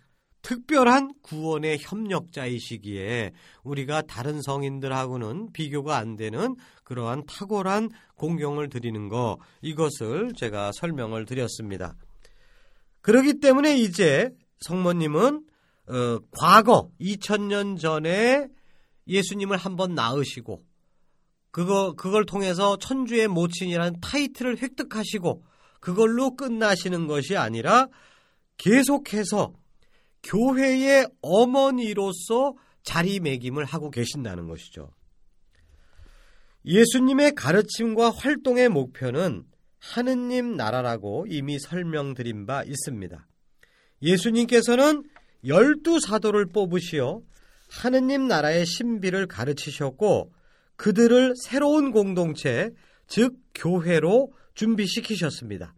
특별한 0.43 1.15
구원의 1.23 1.79
협력자이시기에 1.81 3.33
우리가 3.65 4.03
다른 4.03 4.41
성인들하고는 4.41 5.53
비교가 5.53 5.97
안 5.97 6.15
되는 6.15 6.55
그러한 6.85 7.25
탁월한 7.27 7.91
공경을 8.15 8.69
드리는 8.69 9.09
것 9.09 9.39
이것을 9.61 10.35
제가 10.37 10.71
설명을 10.73 11.25
드렸습니다. 11.25 11.97
그렇기 13.01 13.41
때문에 13.41 13.77
이제 13.77 14.31
성모님은 14.61 15.45
어, 15.89 16.19
과거 16.31 16.91
2000년 17.01 17.81
전에 17.81 18.47
예수님을 19.09 19.57
한번 19.57 19.95
낳으시고 19.95 20.63
그거 21.51 21.95
그걸 21.95 22.25
통해서 22.27 22.77
천주의 22.77 23.27
모친이라는 23.27 24.01
타이틀을 24.01 24.59
획득하시고 24.63 25.43
그걸로 25.87 26.35
끝나시는 26.35 27.07
것이 27.07 27.37
아니라 27.37 27.87
계속해서 28.57 29.55
교회의 30.25 31.07
어머니로서 31.23 32.57
자리매김을 32.83 33.65
하고 33.65 33.93
계신다는 33.93 34.49
것이죠. 34.49 34.91
예수님의 36.65 37.37
가르침과 37.37 38.11
활동의 38.11 38.69
목표는 38.69 39.45
하느님 39.79 40.57
나라라고 40.57 41.27
이미 41.29 41.57
설명드린 41.61 42.47
바 42.47 42.65
있습니다. 42.65 43.25
예수님께서는 44.03 45.05
열두 45.47 46.01
사도를 46.01 46.47
뽑으시어 46.47 47.21
하느님 47.71 48.27
나라의 48.27 48.67
신비를 48.67 49.29
가르치셨고 49.29 50.33
그들을 50.75 51.35
새로운 51.45 51.93
공동체, 51.93 52.71
즉 53.07 53.37
교회로 53.55 54.33
준비시키셨습니다. 54.57 55.76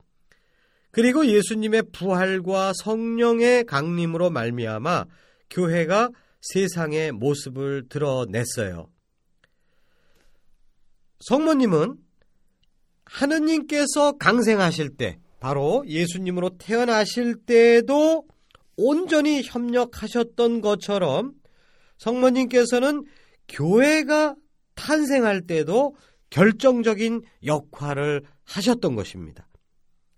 그리고 0.91 1.27
예수님의 1.27 1.85
부활과 1.93 2.73
성령의 2.83 3.65
강림으로 3.65 4.31
말미암아 4.31 5.07
교회가 5.51 6.11
세상의 6.41 7.13
모습을 7.13 7.89
드러냈어요. 7.89 8.89
성모님은 11.21 11.97
하느님께서 13.05 14.13
강생하실 14.13 14.97
때, 14.97 15.19
바로 15.41 15.85
예수님으로 15.87 16.59
태어나실 16.59 17.37
때에도 17.47 18.27
온전히 18.77 19.43
협력하셨던 19.43 20.61
것처럼 20.61 21.33
성모님께서는 21.99 23.05
교회가 23.49 24.37
탄생할 24.75 25.43
때도 25.43 25.97
결정적인 26.31 27.23
역할을 27.45 28.23
하셨던 28.45 28.95
것입니다. 28.95 29.49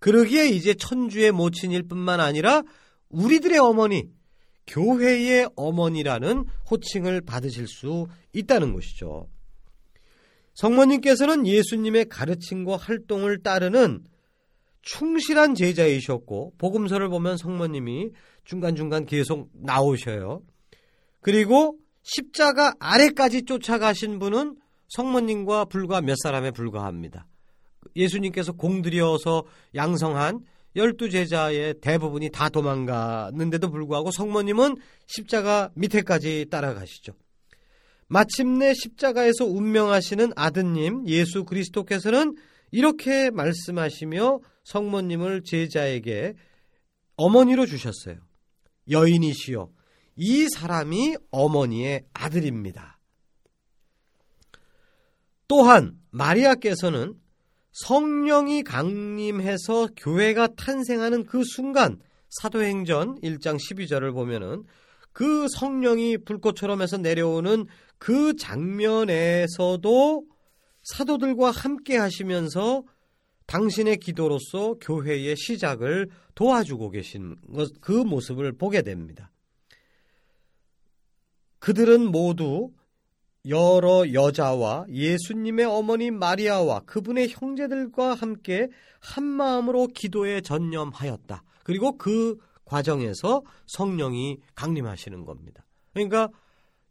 그러기에 0.01 0.49
이제 0.49 0.75
천주의 0.75 1.31
모친일 1.31 1.85
뿐만 1.87 2.21
아니라 2.21 2.63
우리들의 3.11 3.59
어머니, 3.59 4.09
교회의 4.67 5.49
어머니라는 5.57 6.45
호칭을 6.71 7.23
받으실 7.23 7.67
수 7.67 8.07
있다는 8.33 8.73
것이죠. 8.73 9.29
성모님께서는 10.55 11.47
예수님의 11.47 12.07
가르침과 12.09 12.77
활동을 12.77 13.43
따르는 13.43 14.05
충실한 14.83 15.55
제자이셨고, 15.55 16.55
복음서를 16.59 17.09
보면 17.09 17.37
성모님이 17.37 18.11
중간중간 18.45 19.07
계속 19.07 19.51
나오셔요. 19.53 20.43
그리고 21.21 21.79
십자가 22.03 22.75
아래까지 22.79 23.45
쫓아가신 23.45 24.19
분은 24.19 24.57
성모님과 24.89 25.67
불과 25.67 26.01
몇 26.01 26.17
사람에 26.23 26.51
불과합니다. 26.51 27.27
예수님께서 27.97 28.53
공들여서 28.53 29.45
양성한 29.75 30.41
열두 30.77 31.11
제자의 31.11 31.75
대부분이 31.81 32.31
다 32.31 32.49
도망갔는데도 32.49 33.71
불구하고 33.71 34.11
성모님은 34.11 34.77
십자가 35.07 35.71
밑에까지 35.75 36.47
따라가시죠. 36.51 37.13
마침내 38.07 38.75
십자가에서 38.75 39.47
운명하시는 39.47 40.33
아드님 40.37 41.07
예수 41.09 41.45
그리스도께서는 41.45 42.37
이렇게 42.73 43.31
말씀하시며 43.31 44.41
성모님을 44.65 45.43
제자에게 45.45 46.35
어머니로 47.17 47.67
주셨어요. 47.67 48.17
여인이시여, 48.89 49.71
이 50.17 50.49
사람이 50.49 51.17
어머니의 51.31 52.05
아들입니다. 52.13 52.99
또한 55.49 55.99
마리아께서는 56.11 57.15
성령이 57.73 58.63
강림해서 58.63 59.89
교회가 59.97 60.49
탄생하는 60.57 61.25
그 61.25 61.45
순간 61.45 62.01
사도행전 62.29 63.21
1장 63.21 63.57
12절을 63.57 64.13
보면은 64.13 64.65
그 65.13 65.47
성령이 65.49 66.19
불꽃처럼 66.19 66.83
해서 66.83 66.97
내려오는 66.97 67.67
그 67.99 68.37
장면에서도 68.37 70.25
사도들과 70.83 71.51
함께 71.51 71.97
하시면서 71.97 72.85
당신의 73.47 73.99
기도로서 73.99 74.75
교회의 74.81 75.37
시작을 75.37 76.09
도와주고 76.35 76.91
계신 76.91 77.37
그 77.81 77.91
모습을 77.93 78.53
보게 78.53 78.83
됩니다. 78.83 79.31
그들은 81.59 82.11
모두 82.11 82.71
여러 83.49 84.13
여자와 84.13 84.87
예수님의 84.91 85.65
어머니 85.65 86.11
마리아와 86.11 86.81
그분의 86.81 87.31
형제들과 87.31 88.15
함께 88.15 88.69
한 89.01 89.25
마음으로 89.25 89.87
기도에 89.89 90.43
전념하였다. 90.43 91.43
그리고 91.65 91.97
그 91.97 92.37
과정에서 92.65 93.43
성령이 93.67 94.39
강림하시는 94.55 95.25
겁니다. 95.25 95.65
그러니까 95.95 96.29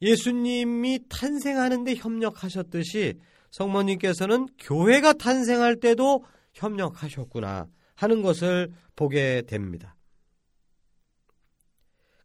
예수님이 0.02 1.02
탄생하는데 1.08 1.96
협력하셨듯이 1.96 3.20
성모님께서는 3.52 4.48
교회가 4.58 5.14
탄생할 5.14 5.80
때도 5.80 6.24
협력하셨구나 6.54 7.68
하는 7.96 8.22
것을 8.22 8.72
보게 8.96 9.44
됩니다. 9.44 9.96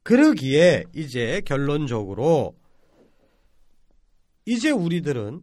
그러기에 0.02 0.84
이제 0.94 1.40
결론적으로 1.44 2.54
이제 4.46 4.70
우리들은 4.70 5.40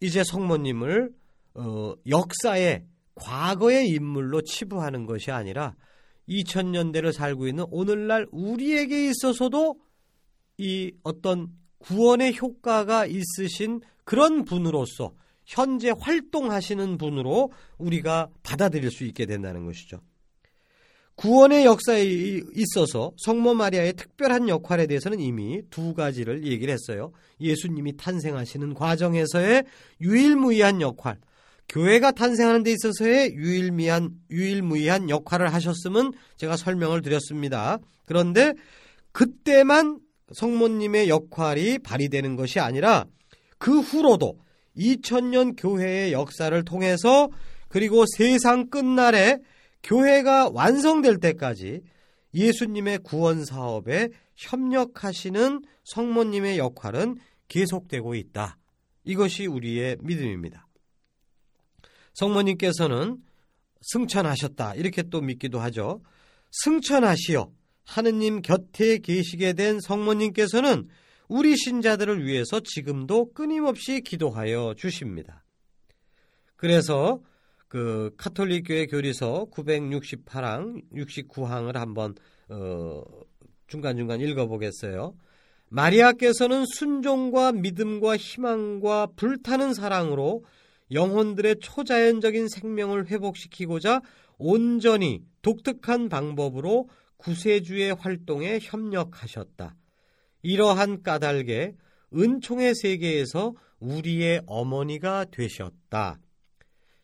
이제 0.00 0.22
성모님을 0.24 1.12
어, 1.54 1.94
역사의 2.08 2.86
과거의 3.14 3.88
인물로 3.88 4.42
치부하는 4.42 5.06
것이 5.06 5.30
아니라 5.30 5.74
2000년대를 6.28 7.12
살고 7.12 7.48
있는 7.48 7.64
오늘날 7.70 8.26
우리에게 8.30 9.08
있어서도 9.08 9.80
이 10.58 10.92
어떤 11.02 11.48
구원의 11.78 12.38
효과가 12.38 13.06
있으신 13.06 13.80
그런 14.04 14.44
분으로서 14.44 15.14
현재 15.44 15.92
활동하시는 15.98 16.98
분으로 16.98 17.52
우리가 17.78 18.28
받아들일 18.42 18.90
수 18.90 19.04
있게 19.04 19.26
된다는 19.26 19.64
것이죠. 19.64 20.00
구원의 21.20 21.66
역사에 21.66 22.02
있어서 22.54 23.12
성모 23.18 23.52
마리아의 23.52 23.92
특별한 23.92 24.48
역할에 24.48 24.86
대해서는 24.86 25.20
이미 25.20 25.60
두 25.68 25.92
가지를 25.92 26.46
얘기를 26.46 26.72
했어요. 26.72 27.12
예수님이 27.42 27.98
탄생하시는 27.98 28.72
과정에서의 28.72 29.64
유일무이한 30.00 30.80
역할, 30.80 31.18
교회가 31.68 32.12
탄생하는 32.12 32.62
데 32.62 32.72
있어서의 32.72 33.34
유일미한, 33.34 34.12
유일무이한 34.30 35.10
역할을 35.10 35.52
하셨음은 35.52 36.12
제가 36.38 36.56
설명을 36.56 37.02
드렸습니다. 37.02 37.76
그런데 38.06 38.54
그때만 39.12 40.00
성모님의 40.32 41.10
역할이 41.10 41.80
발휘되는 41.80 42.36
것이 42.36 42.60
아니라 42.60 43.04
그 43.58 43.80
후로도 43.80 44.38
2000년 44.74 45.54
교회의 45.58 46.14
역사를 46.14 46.64
통해서 46.64 47.28
그리고 47.68 48.06
세상 48.16 48.70
끝날에 48.70 49.36
교회가 49.82 50.50
완성될 50.50 51.18
때까지 51.18 51.82
예수님의 52.34 52.98
구원 52.98 53.44
사업에 53.44 54.08
협력하시는 54.36 55.62
성모님의 55.84 56.58
역할은 56.58 57.18
계속되고 57.48 58.14
있다. 58.14 58.58
이것이 59.04 59.46
우리의 59.46 59.96
믿음입니다. 60.00 60.66
성모님께서는 62.14 63.18
승천하셨다. 63.82 64.74
이렇게 64.74 65.02
또 65.02 65.20
믿기도 65.20 65.58
하죠. 65.60 66.02
승천하시어 66.50 67.50
하느님 67.84 68.42
곁에 68.42 68.98
계시게 68.98 69.54
된 69.54 69.80
성모님께서는 69.80 70.88
우리 71.28 71.56
신자들을 71.56 72.24
위해서 72.24 72.60
지금도 72.60 73.32
끊임없이 73.32 74.00
기도하여 74.00 74.74
주십니다. 74.76 75.44
그래서 76.56 77.20
그 77.70 78.12
카톨릭 78.16 78.64
교회 78.66 78.86
교리서 78.86 79.46
968항, 79.52 80.82
69항을 80.92 81.74
한번 81.74 82.16
어, 82.48 83.00
중간중간 83.68 84.20
읽어 84.20 84.48
보겠어요. 84.48 85.14
마리아께서는 85.68 86.64
순종과 86.66 87.52
믿음과 87.52 88.16
희망과 88.16 89.10
불타는 89.14 89.72
사랑으로 89.74 90.44
영혼들의 90.90 91.60
초자연적인 91.60 92.48
생명을 92.48 93.06
회복시키고자 93.06 94.02
온전히 94.36 95.22
독특한 95.42 96.08
방법으로 96.08 96.88
구세주의 97.18 97.94
활동에 97.94 98.58
협력하셨다. 98.60 99.76
이러한 100.42 101.04
까닭에 101.04 101.76
은총의 102.16 102.74
세계에서 102.74 103.54
우리의 103.78 104.42
어머니가 104.46 105.26
되셨다. 105.26 106.18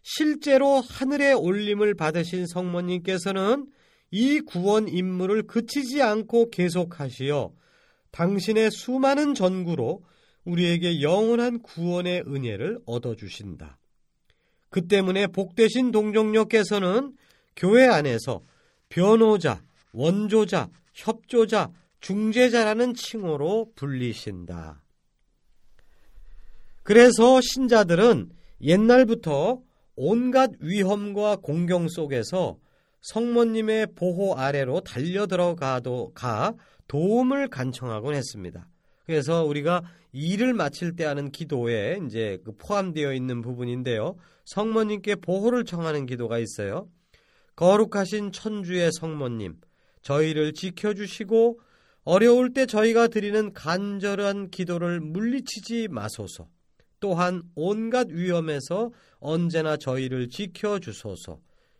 실제로 0.08 0.80
하늘에 0.80 1.32
올림을 1.32 1.94
받으신 1.94 2.46
성모님께서는 2.46 3.66
이 4.12 4.38
구원 4.38 4.86
임무를 4.86 5.48
그치지 5.48 6.00
않고 6.00 6.50
계속하시어 6.50 7.52
당신의 8.12 8.70
수많은 8.70 9.34
전구로 9.34 10.04
우리에게 10.44 11.02
영원한 11.02 11.60
구원의 11.60 12.22
은혜를 12.24 12.78
얻어주신다. 12.86 13.78
그 14.70 14.86
때문에 14.86 15.26
복되신 15.26 15.90
동정녀께서는 15.90 17.16
교회 17.56 17.88
안에서 17.88 18.44
변호자, 18.88 19.60
원조자, 19.90 20.70
협조자, 20.94 21.72
중재자라는 21.98 22.94
칭호로 22.94 23.72
불리신다. 23.74 24.84
그래서 26.84 27.40
신자들은 27.40 28.30
옛날부터 28.60 29.65
온갖 29.96 30.50
위험과 30.60 31.36
공경 31.36 31.88
속에서 31.88 32.58
성모님의 33.00 33.88
보호 33.94 34.34
아래로 34.34 34.80
달려 34.80 35.26
들어가도 35.26 36.12
가 36.14 36.54
도움을 36.88 37.48
간청하곤 37.48 38.14
했습니다. 38.14 38.68
그래서 39.06 39.44
우리가 39.44 39.82
일을 40.12 40.54
마칠 40.54 40.96
때 40.96 41.04
하는 41.04 41.30
기도에 41.30 42.00
이제 42.06 42.38
그 42.44 42.52
포함되어 42.56 43.12
있는 43.12 43.42
부분인데요. 43.42 44.16
성모님께 44.44 45.16
보호를 45.16 45.64
청하는 45.64 46.06
기도가 46.06 46.38
있어요. 46.38 46.88
거룩하신 47.54 48.32
천주의 48.32 48.90
성모님, 48.92 49.56
저희를 50.02 50.52
지켜주시고 50.52 51.60
어려울 52.04 52.52
때 52.52 52.66
저희가 52.66 53.08
드리는 53.08 53.52
간절한 53.52 54.50
기도를 54.50 55.00
물리치지 55.00 55.88
마소서. 55.88 56.48
또한 57.00 57.42
온갖 57.54 58.08
위험에서 58.10 58.90
언제나 59.18 59.76
저희를 59.76 60.28
지켜 60.28 60.78
주소서. 60.78 61.38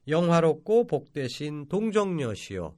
영화롭고 0.09 0.87
복되신 0.87 1.67
동정녀시여. 1.69 2.75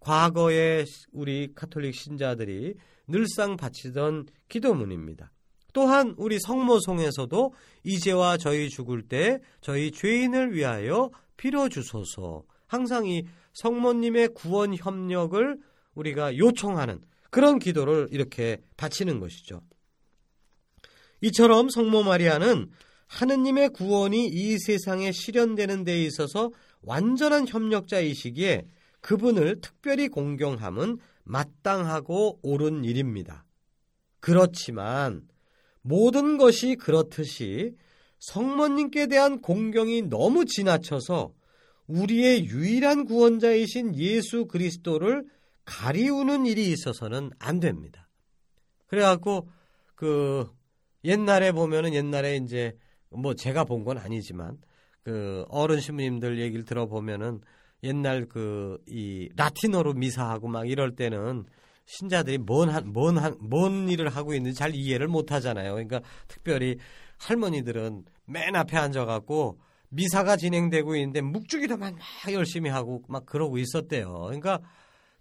과거에 0.00 0.84
우리 1.12 1.52
카톨릭 1.54 1.94
신자들이 1.94 2.74
늘상 3.08 3.56
바치던 3.56 4.26
기도문입니다. 4.48 5.32
또한 5.72 6.14
우리 6.16 6.38
성모송에서도 6.40 7.52
이제와 7.84 8.38
저희 8.38 8.70
죽을 8.70 9.02
때 9.02 9.40
저희 9.60 9.90
죄인을 9.90 10.54
위하여 10.54 11.10
빌어 11.36 11.68
주소서. 11.68 12.44
항상 12.66 13.06
이 13.06 13.24
성모님의 13.54 14.28
구원 14.28 14.74
협력을 14.74 15.58
우리가 15.94 16.36
요청하는 16.36 17.00
그런 17.30 17.58
기도를 17.58 18.08
이렇게 18.10 18.58
바치는 18.76 19.20
것이죠. 19.20 19.62
이처럼 21.20 21.68
성모 21.68 22.02
마리아는 22.02 22.70
하느님의 23.06 23.70
구원이 23.70 24.26
이 24.26 24.58
세상에 24.58 25.12
실현되는 25.12 25.84
데 25.84 26.02
있어서 26.02 26.50
완전한 26.82 27.46
협력자이시기에 27.46 28.66
그분을 29.00 29.60
특별히 29.60 30.08
공경함은 30.08 30.98
마땅하고 31.24 32.40
옳은 32.42 32.84
일입니다. 32.84 33.44
그렇지만 34.20 35.22
모든 35.82 36.36
것이 36.36 36.74
그렇듯이 36.74 37.72
성모님께 38.18 39.06
대한 39.06 39.40
공경이 39.40 40.02
너무 40.02 40.44
지나쳐서 40.44 41.32
우리의 41.86 42.46
유일한 42.46 43.04
구원자이신 43.04 43.94
예수 43.96 44.46
그리스도를 44.46 45.24
가리우는 45.64 46.46
일이 46.46 46.70
있어서는 46.70 47.30
안 47.38 47.60
됩니다. 47.60 48.08
그래갖고 48.86 49.48
그 49.94 50.48
옛날에 51.06 51.52
보면은 51.52 51.94
옛날에 51.94 52.36
이제 52.36 52.76
뭐 53.10 53.34
제가 53.34 53.64
본 53.64 53.84
건 53.84 53.98
아니지만 53.98 54.58
그 55.02 55.44
어른 55.48 55.80
신부님들 55.80 56.38
얘기를 56.40 56.64
들어보면은 56.64 57.40
옛날 57.84 58.26
그 58.26 58.78
이 58.88 59.28
라틴어로 59.36 59.94
미사하고 59.94 60.48
막 60.48 60.68
이럴 60.68 60.94
때는 60.96 61.44
신자들이 61.84 62.38
뭔 62.38 62.68
한, 62.68 62.92
뭔 62.92 63.16
한, 63.18 63.36
뭔 63.40 63.88
일을 63.88 64.08
하고 64.08 64.34
있는지 64.34 64.58
잘 64.58 64.74
이해를 64.74 65.06
못 65.08 65.30
하잖아요. 65.32 65.72
그러니까 65.72 66.00
특별히 66.26 66.78
할머니들은 67.18 68.04
맨 68.26 68.56
앞에 68.56 68.76
앉아갖고 68.76 69.60
미사가 69.90 70.36
진행되고 70.36 70.96
있는데 70.96 71.20
묵주기도만 71.20 71.94
막 71.94 72.32
열심히 72.32 72.70
하고 72.70 73.02
막 73.08 73.24
그러고 73.24 73.58
있었대요. 73.58 74.12
그러니까 74.24 74.60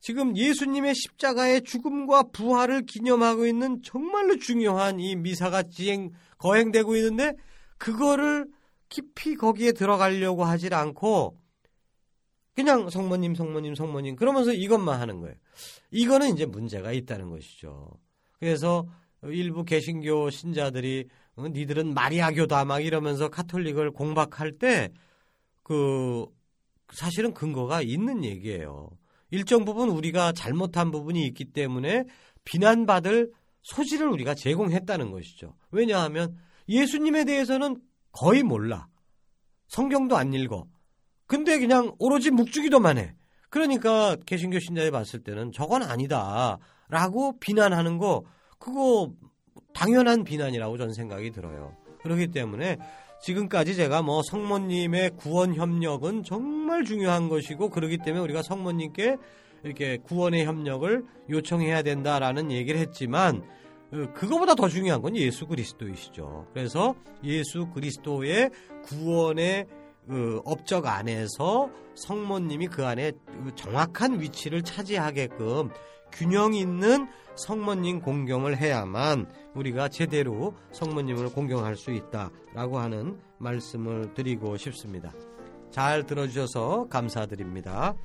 지금 0.06 0.38
예수님의 0.38 0.94
십자가의 0.94 1.64
죽음과 1.64 2.26
부활을 2.32 2.86
기념하고 2.86 3.48
있는 3.48 3.82
정말로 3.82 4.38
중요한 4.38 5.00
이 5.00 5.16
미사가 5.16 5.64
지행, 5.64 6.12
거행되고 6.38 6.96
있는데 6.98 7.34
그거를 7.80 8.46
깊이 8.88 9.36
거기에 9.36 9.72
들어가려고 9.72 10.44
하질 10.44 10.76
않고 10.76 11.40
그냥 12.54 12.92
성모님, 12.92 13.34
성모님, 13.34 13.74
성모님 13.74 14.16
그러면서 14.16 14.54
이것만 14.54 15.00
하는 15.02 15.22
거예요. 15.22 15.36
이거는 15.90 16.34
이제 16.34 16.46
문제가 16.46 16.92
있다는 16.92 17.32
것이죠. 17.32 17.90
그래서 18.40 18.88
일부 19.24 19.66
개신교 19.66 20.30
신자들이 20.30 21.08
어, 21.36 21.48
니들은 21.48 21.96
마리아교다 21.96 22.64
막 22.66 22.80
이러면서 22.86 23.30
카톨릭을 23.30 23.90
공박할 23.92 24.52
때 24.60 24.90
그 25.66 26.28
사실은 26.94 27.34
근거가 27.34 27.82
있는 27.82 28.24
얘기예요. 28.24 28.92
일정 29.32 29.66
부분 29.66 29.90
우리가 29.90 30.32
잘못한 30.34 30.92
부분이 30.92 31.26
있기 31.28 31.46
때문에 31.46 32.06
비난받을 32.44 33.32
소지를 33.62 34.08
우리가 34.10 34.36
제공했다는 34.36 35.12
것이죠. 35.12 35.56
왜냐하면 35.72 36.38
예수님에 36.70 37.26
대해서는 37.26 37.82
거의 38.12 38.44
몰라. 38.44 38.88
성경도 39.68 40.16
안 40.16 40.34
읽어. 40.34 40.66
근데 41.28 41.60
그냥 41.60 41.94
오로지 42.00 42.32
묵주기도만 42.32 42.98
해. 42.98 43.16
그러니까 43.50 44.16
개신교 44.26 44.60
신자에 44.60 44.92
봤을 44.92 45.24
때는 45.24 45.52
저건 45.52 45.82
아니다. 45.82 46.58
라고 46.90 47.40
비난하는 47.40 47.98
거, 47.98 48.24
그거 48.60 49.12
당연한 49.74 50.24
비난이라고 50.24 50.78
저는 50.78 50.94
생각이 50.94 51.32
들어요. 51.32 51.76
그렇기 52.04 52.28
때문에 52.28 52.78
지금까지 53.22 53.76
제가 53.76 54.02
뭐 54.02 54.22
성모님의 54.24 55.12
구원 55.18 55.56
협력은 55.56 56.24
정말 56.24 56.84
중요한 56.84 57.30
것이고 57.30 57.70
그러기 57.70 58.00
때문에 58.00 58.24
우리가 58.24 58.42
성모님께 58.44 59.18
이렇게 59.64 59.98
구원의 59.98 60.46
협력을 60.46 61.04
요청해야 61.30 61.82
된다라는 61.82 62.52
얘기를 62.52 62.80
했지만 62.80 63.44
어, 63.92 64.14
그거보다 64.14 64.56
더 64.56 64.68
중요한 64.68 65.02
건 65.02 65.16
예수 65.16 65.48
그리스도이시죠. 65.48 66.48
그래서 66.54 66.96
예수 67.24 67.68
그리스도의 67.74 68.52
구원의 68.84 69.66
그 70.08 70.42
업적 70.46 70.86
안에서 70.86 71.70
성모님이 71.96 72.68
그 72.68 72.86
안에 72.86 73.14
정확한 73.56 74.22
위치를 74.22 74.62
차지하게끔 74.62 75.70
균형 76.16 76.54
있는 76.54 77.08
성모님 77.36 78.00
공경을 78.00 78.58
해야만 78.58 79.28
우리가 79.54 79.90
제대로 79.90 80.56
성모님을 80.72 81.34
공경할 81.34 81.76
수 81.76 81.92
있다라고 81.92 82.80
하는 82.80 83.20
말씀을 83.38 84.14
드리고 84.14 84.56
싶습니다. 84.56 85.12
잘 85.72 86.06
들어주셔서 86.06 86.88
감사드립니다. 86.90 87.96